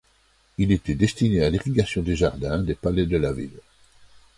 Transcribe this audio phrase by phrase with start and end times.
[0.57, 3.59] Il était destiné à l'irrigation des jardins des palais de la ville.